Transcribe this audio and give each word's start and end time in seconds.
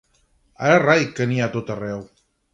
Ara 0.69 0.79
rai 0.85 1.05
que 1.19 1.29
n'hi 1.29 1.39
ha 1.43 1.51
a 1.51 1.55
tot 1.59 1.71
arreu! 1.77 2.05